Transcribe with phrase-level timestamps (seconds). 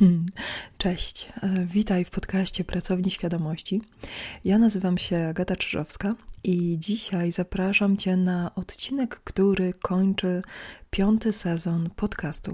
[0.78, 3.80] Cześć, e, witaj w podcaście Pracowni Świadomości.
[4.44, 6.12] Ja nazywam się Agata Czyżowska
[6.44, 10.42] i dzisiaj zapraszam Cię na odcinek, który kończy
[10.90, 12.52] piąty sezon podcastu.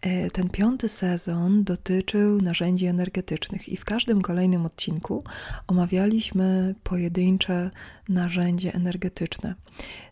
[0.00, 5.24] E, ten piąty sezon dotyczył narzędzi energetycznych i w każdym kolejnym odcinku
[5.66, 7.70] omawialiśmy pojedyncze
[8.08, 9.54] narzędzie energetyczne.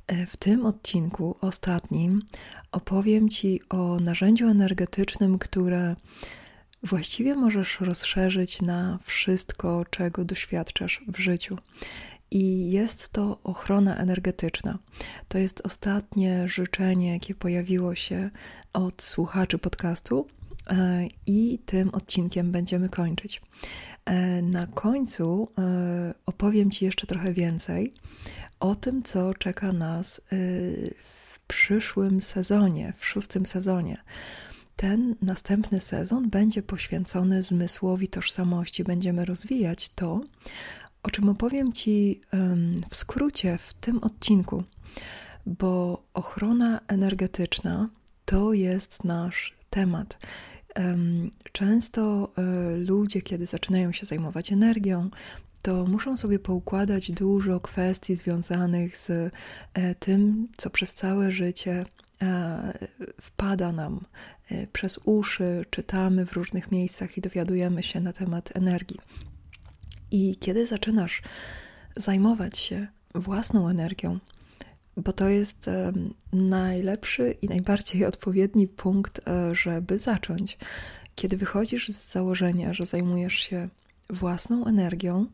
[0.07, 2.23] E, w tym odcinku, ostatnim,
[2.73, 5.97] opowiem Ci o narzędziu energetycznym, które
[6.87, 11.59] właściwie możesz rozszerzyć na wszystko, czego doświadczasz w życiu.
[12.31, 14.79] I jest to ochrona energetyczna.
[15.29, 18.31] To jest ostatnie życzenie, jakie pojawiło się
[18.73, 20.27] od słuchaczy podcastu,
[20.71, 23.43] e, i tym odcinkiem będziemy kończyć.
[24.05, 27.95] E, na końcu e, opowiem Ci jeszcze trochę więcej
[28.61, 30.21] o tym, co czeka nas
[30.99, 33.99] w przyszłym sezonie, w szóstym sezonie.
[34.77, 38.85] Ten następny sezon będzie poświęcony zmysłowi tożsamości.
[38.85, 40.21] Będziemy rozwijać to,
[41.03, 42.21] o czym opowiem Ci
[42.91, 44.65] w skrócie w tym odcinku,
[45.47, 47.89] bo ochrona energetyczna
[48.25, 50.19] to jest nasz temat.
[51.53, 55.11] Często e, ludzie, kiedy zaczynają się zajmować energią,
[55.63, 61.87] to muszą sobie poukładać dużo kwestii związanych z e, tym, co przez całe życie
[63.21, 64.01] wpada nam
[64.73, 68.99] przez uszy, czytamy w różnych miejscach i dowiadujemy się na temat energii.
[70.11, 71.23] I kiedy zaczynasz
[71.97, 74.19] zajmować się własną energią,
[74.97, 75.71] bo to jest
[76.33, 80.59] najlepszy i najbardziej odpowiedni punkt, e, żeby zacząć.
[81.15, 83.69] Kiedy wychodzisz z założenia, że zajmujesz się
[84.11, 85.27] własną energią,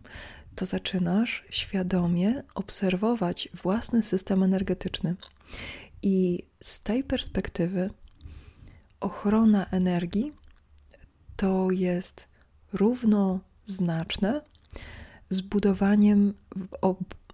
[0.55, 5.17] to zaczynasz świadomie obserwować własny system energetyczny.
[6.03, 7.91] I z tej perspektywy
[9.01, 10.33] ochrona energii
[11.37, 12.29] to jest
[12.73, 14.43] równoznaczne
[15.31, 16.35] zbudowaniem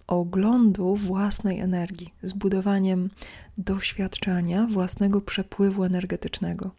[0.07, 3.09] oglądu własnej energii, zbudowaniem
[3.57, 6.71] doświadczenia własnego przepływu energetycznego.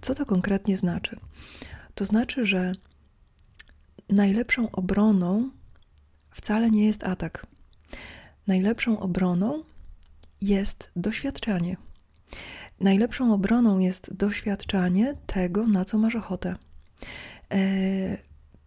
[0.00, 1.16] Co to konkretnie znaczy?
[1.94, 2.72] To znaczy, że
[4.08, 5.50] najlepszą obroną
[6.30, 7.46] wcale nie jest atak.
[8.46, 9.62] Najlepszą obroną
[10.42, 11.76] jest doświadczanie.
[12.80, 16.56] Najlepszą obroną jest doświadczanie tego, na co masz ochotę.
[17.52, 18.18] E,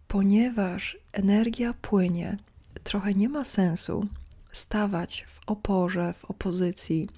[0.08, 2.36] ponieważ energia płynie,
[2.82, 4.06] trochę nie ma sensu
[4.52, 7.08] stawać w oporze, w opozycji,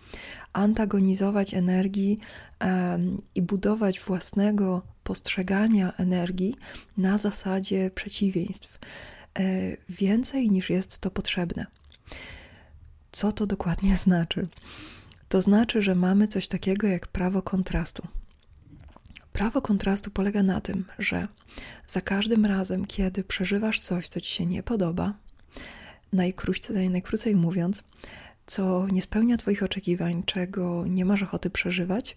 [0.52, 2.18] antagonizować energii
[2.60, 6.54] um, i budować własnego postrzegania energii
[6.96, 8.78] na zasadzie przeciwieństw.
[8.78, 9.42] E,
[9.88, 11.66] więcej niż jest to potrzebne.
[13.12, 14.46] Co to dokładnie znaczy?
[15.28, 18.06] To znaczy, że mamy coś takiego jak prawo kontrastu.
[19.32, 21.28] Prawo kontrastu polega na tym, że
[21.86, 25.14] za każdym razem, kiedy przeżywasz coś, co ci się nie podoba,
[26.12, 27.82] najkrócej, najkrócej mówiąc,
[28.46, 32.16] co nie spełnia Twoich oczekiwań, czego nie masz ochoty przeżywać,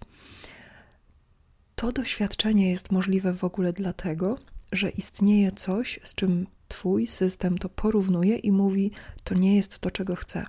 [1.75, 4.37] to doświadczenie jest możliwe w ogóle dlatego,
[4.71, 8.91] że istnieje coś, z czym Twój system to porównuje i mówi:
[9.23, 10.43] To nie jest to, czego chcę.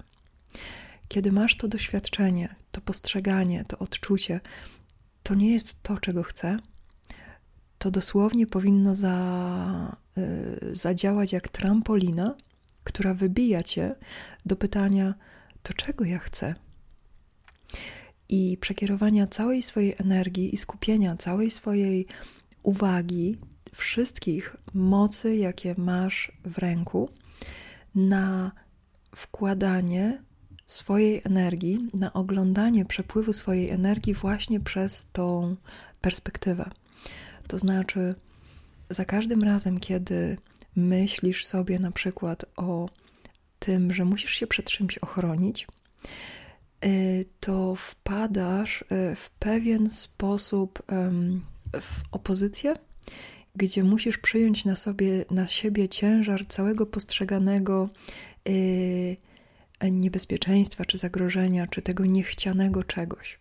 [1.09, 4.41] Kiedy masz to doświadczenie, to postrzeganie, to odczucie,
[5.23, 6.59] to nie jest to, czego chcę,
[7.79, 12.35] to dosłownie powinno za, y, zadziałać jak trampolina,
[12.85, 13.95] która wybija cię
[14.47, 15.15] do pytania:
[15.62, 16.55] to czego ja chcę?
[18.29, 22.07] I przekierowania całej swojej energii i skupienia całej swojej
[22.62, 23.39] uwagi,
[23.75, 27.11] wszystkich mocy, jakie masz w ręku,
[27.95, 28.53] na
[29.17, 30.23] wkładanie
[30.72, 35.56] swojej energii, na oglądanie przepływu swojej energii właśnie przez tą
[36.00, 36.71] perspektywę.
[37.49, 38.15] To znaczy,
[38.91, 40.37] za każdym razem, kiedy
[40.77, 42.88] myślisz sobie na przykład o
[43.59, 45.66] tym, że musisz się przed czymś ochronić,
[46.84, 50.82] y, to wpadasz y, w pewien sposób
[51.81, 52.75] w opozycję,
[53.56, 57.88] gdzie musisz przyjąć na sobie, na siebie ciężar całego postrzeganego
[58.49, 59.17] y,
[59.88, 63.38] niebezpieczeństwa, czy zagrożenia, czy tego niechcianego czegoś.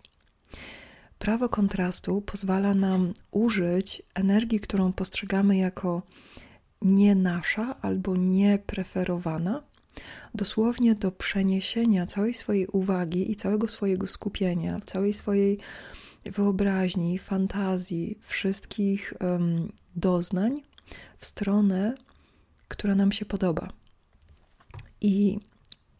[1.19, 6.01] Prawo kontrastu pozwala nam użyć energii, którą postrzegamy jako
[6.81, 9.63] nie nasza albo niepreferowana,
[10.35, 15.59] dosłownie do przeniesienia całej swojej uwagi i całego swojego skupienia, całej swojej
[16.25, 20.61] wyobraźni, fantazji, wszystkich um, doznań
[21.17, 21.95] w stronę,
[22.67, 23.67] która nam się podoba.
[25.01, 25.39] I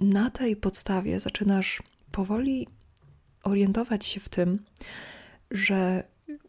[0.01, 2.67] na tej podstawie zaczynasz powoli
[3.43, 4.59] orientować się w tym,
[5.51, 6.03] że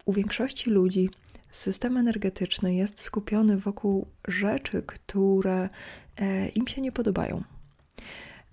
[0.04, 1.10] u większości ludzi
[1.50, 5.69] system energetyczny jest skupiony wokół rzeczy, które
[6.16, 7.43] e, im się nie podobają.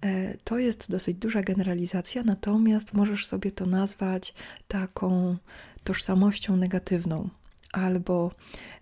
[0.02, 4.34] E, to jest dosyć duża generalizacja, natomiast możesz sobie to nazwać
[4.68, 5.38] taką
[5.84, 7.30] tożsamością negatywną
[7.72, 8.32] albo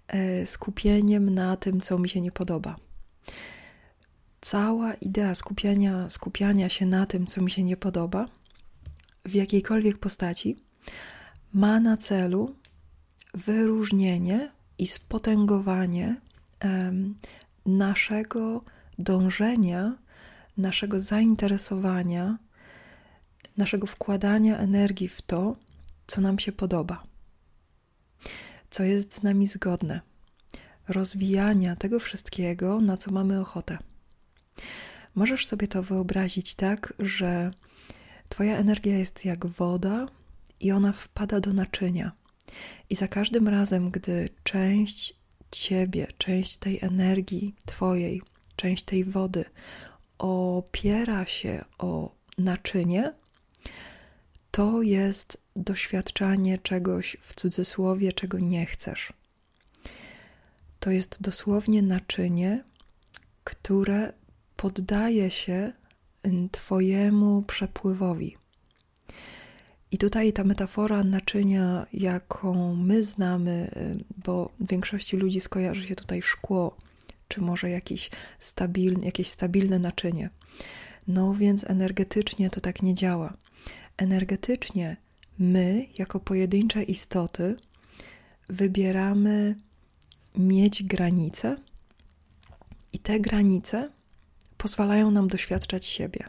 [0.08, 2.76] e, skupieniem na tym, co mi się nie podoba.
[4.42, 8.26] Cała idea skupiania, skupiania się na tym, co mi się nie podoba,
[9.26, 10.58] w jakiejkolwiek postaci,
[11.54, 12.56] ma na celu
[13.34, 16.16] wyróżnienie i spotęgowanie
[17.66, 18.62] naszego
[19.00, 19.98] dążenia,
[20.58, 22.38] naszego zainteresowania,
[23.58, 25.56] naszego wkładania energii w to,
[26.08, 27.04] co nam się podoba,
[28.70, 30.02] co jest z nami zgodne,
[30.88, 33.78] rozwijania tego wszystkiego, na co mamy ochotę.
[35.16, 37.52] Możesz sobie to wyobrazić tak, że
[38.30, 40.08] Twoja energia jest jak woda
[40.60, 42.12] i ona wpada do naczynia.
[42.90, 45.14] I za każdym razem, gdy część
[45.52, 48.22] Ciebie, część tej energii Twojej,
[48.56, 49.46] część tej wody
[50.18, 53.14] opiera się o naczynie,
[54.52, 59.14] to jest doświadczanie czegoś w cudzysłowie, czego nie chcesz.
[60.80, 62.64] To jest dosłownie naczynie,
[63.44, 64.14] które
[64.58, 65.74] poddaje się
[66.52, 68.38] Twojemu przepływowi.
[69.92, 73.72] I tutaj ta metafora naczynia, jaką my znamy,
[74.26, 76.78] bo większości ludzi skojarzy się tutaj szkło,
[77.28, 78.10] czy może jakiś
[78.40, 80.30] stabilny, jakieś stabilne naczynie.
[81.08, 83.38] No więc energetycznie to tak nie działa.
[83.98, 84.98] Energetycznie
[85.40, 87.56] my, jako pojedyncze istoty,
[88.50, 89.56] wybieramy
[90.36, 91.58] mieć granice,
[92.94, 93.90] i te granice
[94.58, 96.24] pozwalają nam doświadczać siebie.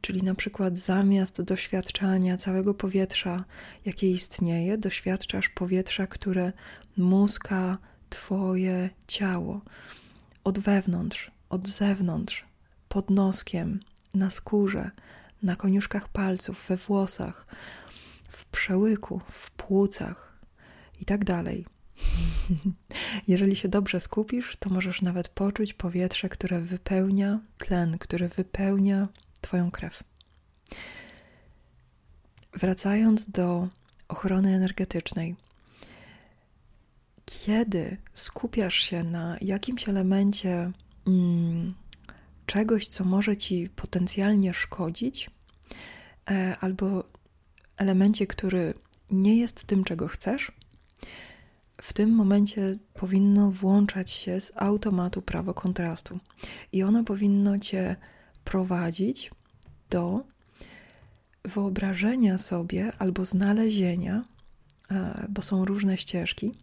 [0.00, 3.44] Czyli na przykład zamiast doświadczania całego powietrza,
[3.84, 6.52] jakie istnieje, doświadczasz powietrza, które
[6.96, 7.78] muska
[8.10, 9.60] Twoje ciało
[10.44, 12.44] od wewnątrz, od zewnątrz,
[12.88, 13.80] pod noskiem,
[14.14, 14.90] na skórze,
[15.42, 17.46] na koniuszkach palców, we włosach,
[18.28, 20.38] w przełyku, w płucach
[21.00, 21.66] i tak dalej.
[23.28, 29.08] Jeżeli się dobrze skupisz, to możesz nawet poczuć powietrze, które wypełnia tlen, który wypełnia
[29.40, 30.02] Twoją krew.
[32.52, 33.68] Wracając do
[34.08, 35.36] ochrony energetycznej,
[37.24, 40.72] kiedy skupiasz się na jakimś elemencie
[41.06, 41.68] mm,
[42.46, 45.30] czegoś, co może ci potencjalnie szkodzić,
[46.30, 47.04] e, albo
[47.76, 48.74] elemencie, który
[49.10, 50.52] nie jest tym, czego chcesz,
[51.82, 56.18] w tym momencie powinno włączać się z automatu prawo kontrastu
[56.72, 57.96] i ono powinno cię
[58.44, 59.30] prowadzić
[59.90, 60.24] do
[61.44, 64.24] wyobrażenia sobie albo znalezienia,
[65.28, 66.54] bo są różne ścieżki,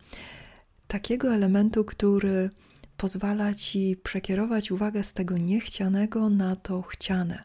[0.88, 2.50] takiego elementu, który
[2.98, 7.44] pozwala ci przekierować uwagę z tego niechcianego na to chciane.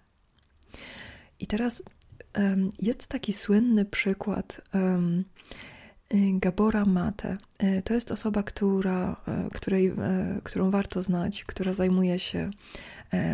[1.41, 1.83] I teraz
[2.83, 4.61] jest taki słynny przykład
[6.15, 7.37] Gabora Mate.
[7.59, 9.93] E, to jest osoba, która, e, której,
[10.45, 12.51] którą warto znać, która zajmuje się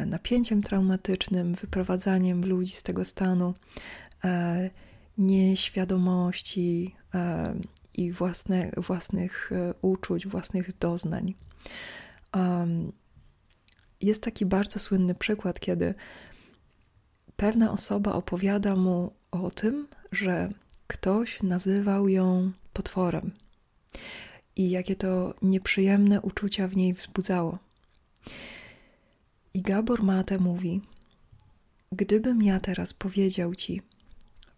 [0.07, 3.55] napięciem traumatycznym, wyprowadzaniem ludzi z tego stanu
[5.19, 6.95] nieświadomości
[7.95, 9.51] i własne, własnych
[9.83, 11.35] uczuć, własnych doznań.
[14.01, 15.95] Jest taki bardzo słynny przykład, kiedy
[17.37, 20.49] pewna osoba opowiada mu o tym, że
[20.87, 23.31] ktoś nazywał ją potworem
[24.57, 27.59] i jakie to nieprzyjemne uczucia w niej wzbudzało.
[29.55, 30.81] I Gabor Mate mówi:
[31.93, 33.83] Gdybym ja teraz powiedział ci,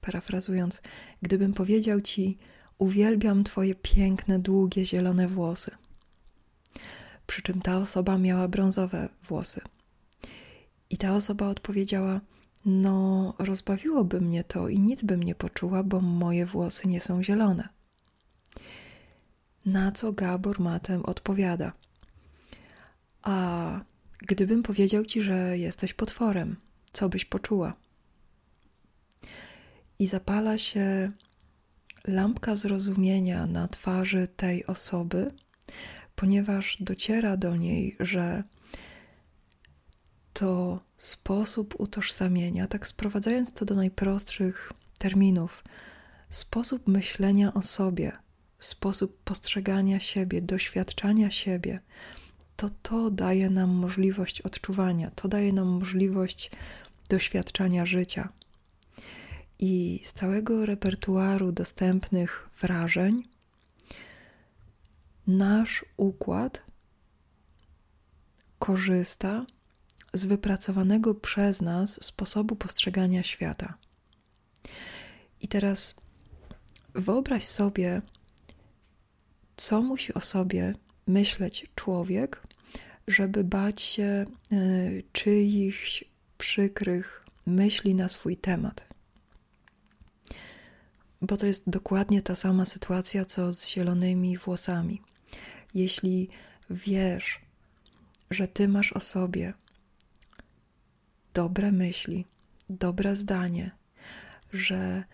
[0.00, 0.82] parafrazując,
[1.22, 2.38] gdybym powiedział ci,
[2.78, 5.70] uwielbiam twoje piękne, długie, zielone włosy.
[7.26, 9.60] Przy czym ta osoba miała brązowe włosy.
[10.90, 12.20] I ta osoba odpowiedziała:
[12.64, 17.77] No, rozbawiłoby mnie to i nic bym nie poczuła, bo moje włosy nie są zielone.
[19.68, 21.72] Na co Gabor Matem odpowiada:
[23.22, 23.80] A
[24.18, 26.56] gdybym powiedział ci, że jesteś potworem,
[26.92, 27.74] co byś poczuła?
[29.98, 31.12] I zapala się
[32.06, 35.30] lampka zrozumienia na twarzy tej osoby,
[36.16, 38.42] ponieważ dociera do niej, że
[40.32, 45.64] to sposób utożsamienia, tak sprowadzając to do najprostszych terminów,
[46.30, 48.12] sposób myślenia o sobie
[48.58, 51.80] sposób postrzegania siebie, doświadczania siebie,
[52.56, 56.50] to to daje nam możliwość odczuwania, to daje nam możliwość
[57.08, 58.28] doświadczania życia.
[59.58, 63.28] I z całego repertuaru dostępnych wrażeń,
[65.26, 66.62] nasz układ
[68.58, 69.46] korzysta
[70.12, 73.74] z wypracowanego przez nas sposobu postrzegania świata.
[75.40, 75.94] I teraz
[76.94, 78.02] wyobraź sobie,
[79.58, 80.74] co musi o sobie
[81.06, 82.42] myśleć człowiek,
[83.06, 86.04] żeby bać się y, czyichś
[86.38, 88.86] przykrych myśli na swój temat.
[91.22, 95.02] Bo to jest dokładnie ta sama sytuacja, co z zielonymi włosami.
[95.74, 96.28] Jeśli
[96.70, 97.40] wiesz,
[98.30, 99.54] że ty masz o sobie
[101.34, 102.26] dobre myśli,
[102.70, 103.70] dobre zdanie,
[104.52, 105.04] że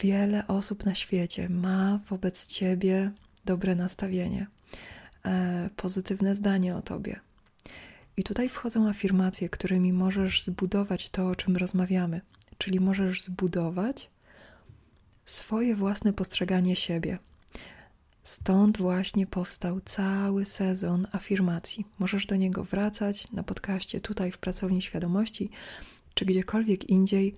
[0.00, 3.10] wiele osób na świecie ma wobec ciebie
[3.44, 4.46] dobre nastawienie,
[5.24, 7.20] e, pozytywne zdanie o tobie.
[8.16, 12.20] I tutaj wchodzą afirmacje, którymi możesz zbudować to, o czym rozmawiamy.
[12.58, 14.10] Czyli możesz zbudować
[15.24, 17.18] swoje własne postrzeganie siebie.
[18.24, 21.86] Stąd właśnie powstał cały sezon afirmacji.
[21.98, 25.50] Możesz do niego wracać na podcaście tutaj w Pracowni Świadomości,
[26.14, 27.36] czy gdziekolwiek indziej.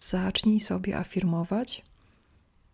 [0.00, 1.84] Zacznij sobie afirmować,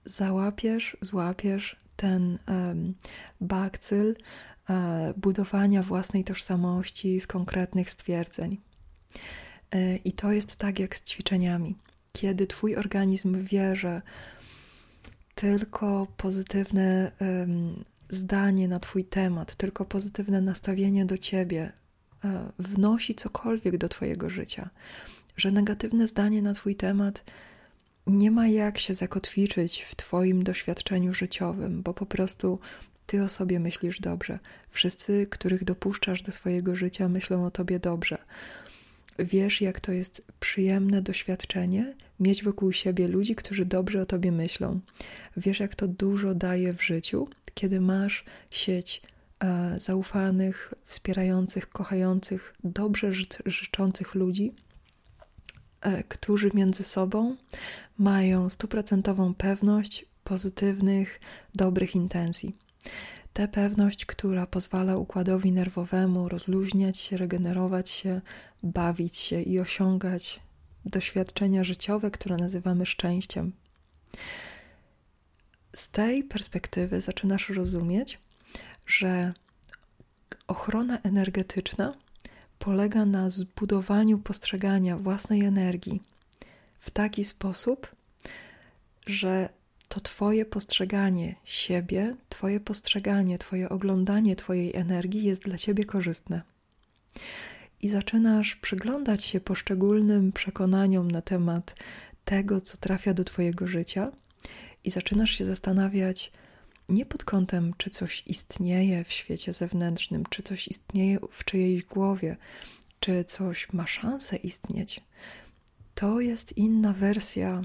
[0.04, 2.95] załapiesz, złapiesz ten um,
[3.40, 4.16] bakcyl
[4.71, 8.61] e, budowania własnej tożsamości z konkretnych stwierdzeń.
[9.71, 11.75] E, I to jest tak jak z ćwiczeniami
[12.19, 14.02] kiedy Twój organizm wie, że
[15.35, 21.73] tylko pozytywne um, zdanie na Twój temat, tylko pozytywne nastawienie do Ciebie
[22.25, 24.71] um, wnosi cokolwiek do Twojego życia,
[25.37, 27.25] że negatywne zdanie na Twój temat
[28.07, 32.59] nie ma jak się zakotwiczyć w Twoim doświadczeniu życiowym, bo po prostu
[33.07, 34.38] Ty o sobie myślisz dobrze.
[34.71, 38.19] Wszyscy, których dopuszczasz do swojego życia, myślą o Tobie dobrze.
[39.19, 44.81] Wiesz, jak to jest przyjemne doświadczenie mieć wokół siebie ludzi, którzy dobrze o tobie myślą.
[45.37, 49.03] Wiesz, jak to dużo daje w życiu, kiedy masz sieć
[49.41, 54.53] e, zaufanych, wspierających, kochających, dobrze ży życzących ludzi,
[56.09, 57.37] którzy między sobą
[57.99, 61.21] mają stuprocentową pewność pozytywnych,
[61.55, 62.57] dobrych intencji.
[63.33, 68.21] Tę pewność, która pozwala układowi nerwowemu rozluźniać się, regenerować się,
[68.62, 70.41] bawić się i osiągać
[70.85, 73.53] doświadczenia życiowe, które nazywamy szczęściem.
[75.76, 78.19] Z tej perspektywy zaczynasz rozumieć,
[78.87, 79.33] że
[80.47, 81.95] ochrona energetyczna
[82.64, 86.02] polega na zbudowaniu postrzegania własnej energii
[86.78, 87.97] w taki sposób,
[89.06, 89.49] że
[89.88, 96.42] to Twoje postrzeganie siebie, Twoje postrzeganie, Twoje oglądanie Twojej energii jest dla Ciebie korzystne.
[97.83, 101.75] I zaczynasz przyglądać się poszczególnym przekonaniom na temat
[102.25, 104.12] tego, co trafia do Twojego życia,
[104.85, 106.33] i zaczynasz się zastanawiać
[106.88, 112.37] nie pod kątem, czy coś istnieje w świecie zewnętrznym, czy coś istnieje w czyjejś głowie,
[113.00, 115.00] czy coś ma szansę istnieć.
[115.95, 117.62] To jest inna wersja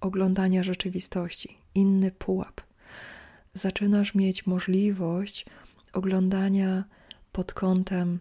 [0.00, 2.60] oglądania rzeczywistości, inny pułap.
[3.54, 5.46] Zaczynasz mieć możliwość
[5.92, 6.84] oglądania
[7.32, 8.20] pod kątem,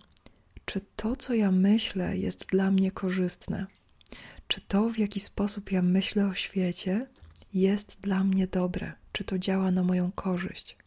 [0.66, 3.66] czy to, co ja myślę, jest dla mnie korzystne,
[4.48, 7.08] czy to, w jaki sposób ja myślę o świecie,
[7.54, 10.78] jest dla mnie dobre, czy to działa na moją korzyść.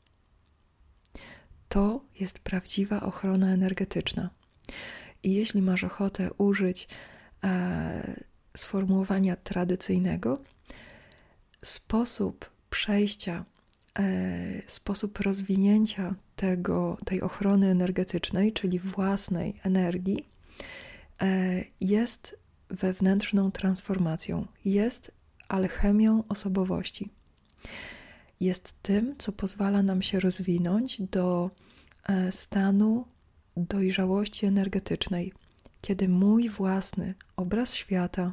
[1.68, 4.30] To jest prawdziwa ochrona energetyczna.
[5.22, 6.88] I jeśli masz ochotę użyć
[7.44, 8.24] e,
[8.56, 10.38] sformułowania tradycyjnego,
[11.62, 13.44] sposób przejścia,
[13.98, 20.26] e, sposób rozwinięcia tego, tej ochrony energetycznej, czyli własnej energii,
[21.22, 25.15] e, jest wewnętrzną transformacją, jest
[25.48, 27.10] alchemią osobowości.
[28.40, 31.50] Jest tym, co pozwala nam się rozwinąć do
[32.08, 33.06] e, stanu
[33.56, 35.32] dojrzałości energetycznej,
[35.82, 38.32] kiedy mój własny obraz świata,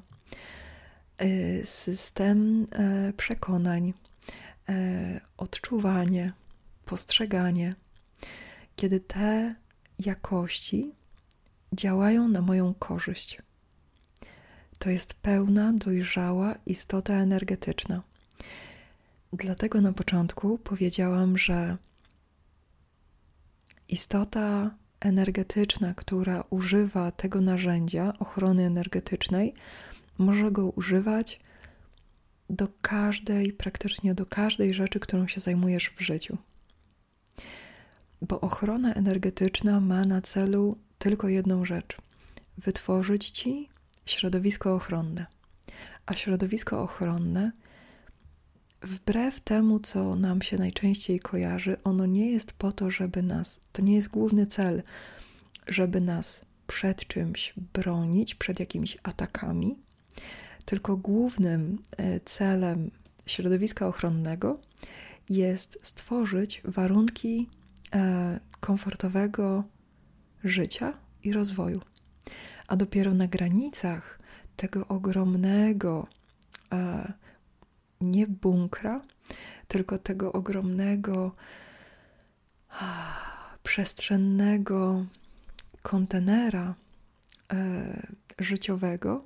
[1.17, 3.93] E, system e, przekonań,
[5.37, 6.33] odczuwanie,
[6.85, 7.75] postrzeganie,
[8.75, 9.55] kiedy te
[9.99, 10.91] jakości
[11.73, 13.41] działają na moją korzyść.
[14.83, 18.01] To jest pełna, dojrzała istota energetyczna.
[19.33, 21.77] Dlatego na początku powiedziałam, że
[23.89, 29.53] istota energetyczna, która używa tego narzędzia ochrony energetycznej,
[30.17, 31.39] może go używać
[32.49, 36.37] do każdej, praktycznie do każdej rzeczy, którą się zajmujesz w życiu.
[38.21, 41.97] Bo ochrona energetyczna ma na celu tylko jedną rzecz:
[42.57, 43.72] wytworzyć ci
[44.05, 45.25] środowisko ochronne.
[46.05, 47.51] A środowisko ochronne
[48.81, 53.81] wbrew temu, co nam się najczęściej kojarzy, ono nie jest po to, żeby nas, to
[53.81, 54.83] nie jest główny cel,
[55.67, 59.75] żeby nas przed czymś bronić, przed jakimiś atakami,
[60.65, 62.91] tylko głównym e, celem
[63.25, 64.59] środowiska ochronnego
[65.29, 67.49] jest stworzyć warunki
[67.95, 69.63] e, komfortowego
[70.43, 70.93] życia
[71.23, 71.81] i rozwoju.
[72.67, 74.19] A dopiero na granicach
[74.55, 76.07] tego ogromnego,
[76.71, 77.13] e,
[78.01, 79.01] nie bunkra,
[79.67, 81.35] tylko tego ogromnego,
[83.63, 85.05] przestrzennego
[85.81, 86.75] kontenera
[87.53, 88.07] e,
[88.39, 89.23] życiowego,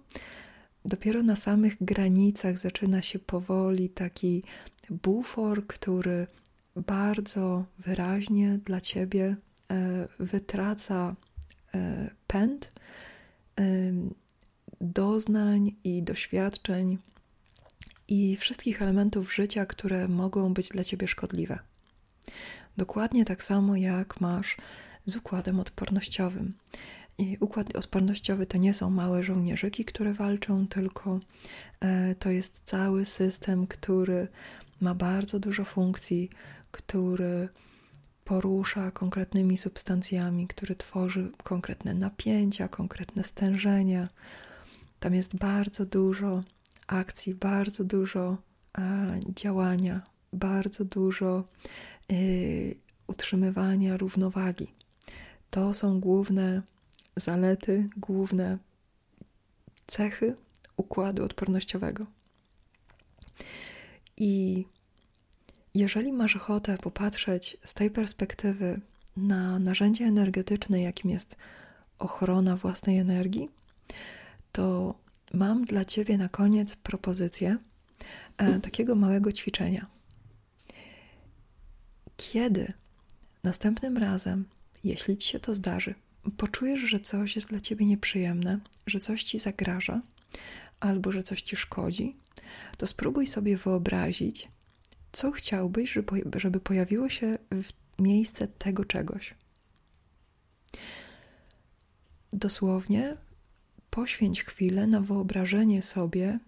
[0.86, 4.44] dopiero na samych granicach zaczyna się powoli taki
[4.90, 6.28] bufor, który
[6.76, 9.36] bardzo wyraźnie dla ciebie
[9.72, 11.16] e, wytraca
[12.28, 12.72] pęd
[14.82, 16.98] doznań i doświadczeń
[18.08, 21.60] i wszystkich elementów życia, które mogą być dla ciebie szkodliwe.
[22.78, 24.58] Dokładnie tak samo jak masz
[25.06, 26.54] z układem odpornościowym.
[27.18, 31.20] I układ odpornościowy to nie są małe żołnierzyki, które walczą, tylko
[31.80, 34.28] e, to jest cały system, który
[34.82, 36.30] ma bardzo dużo funkcji,
[36.72, 37.50] który
[38.28, 44.10] porusza konkretnymi substancjami, który tworzy konkretne napięcia, konkretne stężenia.
[45.00, 46.44] Tam jest bardzo dużo
[46.88, 48.38] akcji, bardzo dużo
[48.78, 50.02] e, działania,
[50.34, 51.44] bardzo dużo
[52.12, 52.16] e,
[53.08, 54.68] utrzymywania równowagi.
[55.50, 56.62] To są główne
[57.16, 58.58] zalety, główne
[59.88, 60.36] cechy
[60.78, 62.06] układu odpornościowego.
[64.18, 64.66] I
[65.78, 68.82] jeżeli masz ochotę popatrzeć z tej perspektywy
[69.18, 71.38] na narzędzie energetyczne, jakim jest
[72.00, 73.50] ochrona własnej energii,
[74.52, 74.96] to
[75.34, 77.58] mam dla Ciebie na koniec propozycję
[78.38, 79.88] e, takiego małego ćwiczenia.
[82.18, 82.74] Kiedy
[83.44, 84.46] następnym razem,
[84.84, 85.96] jeśli Ci się to zdarzy,
[86.38, 90.02] poczujesz, że coś jest dla Ciebie nieprzyjemne, że coś Ci zagraża,
[90.80, 92.16] albo że coś Ci szkodzi,
[92.78, 94.48] to spróbuj sobie wyobrazić,
[95.12, 95.98] co chciałbyś,
[96.36, 99.36] żeby pojawiło się w miejsce tego czegoś.
[102.34, 103.18] Dosłownie
[103.90, 106.40] poświęć chwilę na wyobrażenie sobie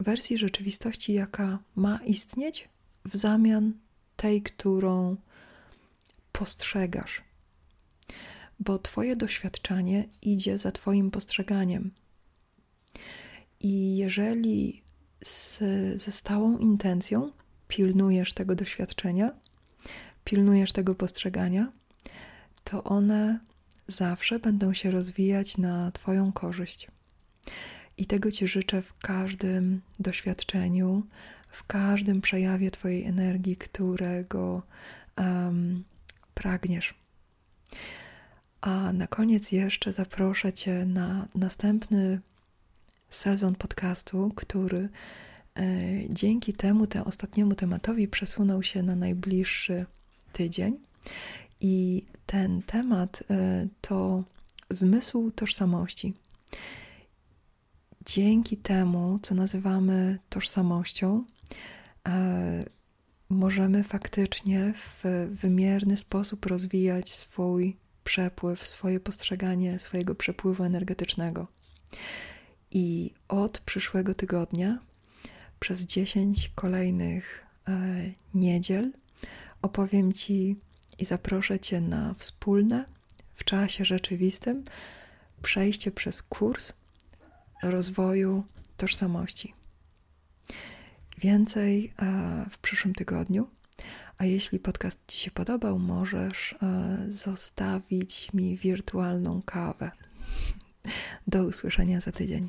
[0.00, 2.68] wersji rzeczywistości, jaka ma istnieć
[3.04, 3.72] w zamian
[4.16, 5.16] tej, którą
[6.32, 7.22] postrzegasz.
[8.60, 11.90] Bo Twoje doświadczanie idzie za Twoim postrzeganiem.
[13.60, 14.82] I jeżeli
[15.24, 15.58] z,
[16.02, 17.32] ze stałą intencją
[17.68, 19.32] pilnujesz tego doświadczenia,
[20.24, 21.72] pilnujesz tego postrzegania,
[22.64, 23.40] to one
[23.86, 26.88] zawsze będą się rozwijać na Twoją korzyść.
[27.96, 31.02] I tego Ci życzę w każdym doświadczeniu,
[31.48, 34.62] w każdym przejawie Twojej energii, którego
[35.18, 35.84] um,
[36.34, 36.94] pragniesz.
[38.60, 42.20] A na koniec jeszcze zaproszę Cię na następny
[43.10, 44.88] sezon podcastu, który
[46.10, 49.86] dzięki temu, temu ostatniemu tematowi przesunął się na najbliższy
[50.32, 50.78] tydzień.
[51.60, 54.24] I ten temat e, to
[54.70, 56.14] zmysł tożsamości.
[58.06, 61.24] Dzięki temu, co nazywamy tożsamością,
[62.08, 62.64] e,
[63.28, 71.46] możemy faktycznie w wymierny sposób rozwijać swój przepływ, swoje postrzeganie swojego przepływu energetycznego.
[72.70, 74.78] I od przyszłego tygodnia,
[75.60, 77.72] przez 10 kolejnych e,
[78.34, 78.92] niedziel,
[79.62, 80.56] opowiem Ci
[80.98, 82.84] i zaproszę Cię na wspólne,
[83.34, 84.64] w czasie rzeczywistym,
[85.42, 86.72] przejście przez kurs
[87.62, 88.44] rozwoju
[88.76, 89.54] tożsamości.
[91.18, 93.48] Więcej e, w przyszłym tygodniu.
[94.18, 99.90] A jeśli podcast Ci się podobał, możesz e, zostawić mi wirtualną kawę.
[101.26, 102.48] Do usłyszenia za tydzień.